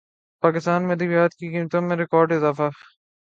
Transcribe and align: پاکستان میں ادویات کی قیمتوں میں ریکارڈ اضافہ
پاکستان 0.43 0.83
میں 0.83 0.95
ادویات 0.95 1.31
کی 1.33 1.49
قیمتوں 1.49 1.81
میں 1.81 1.97
ریکارڈ 1.97 2.31
اضافہ 2.31 2.69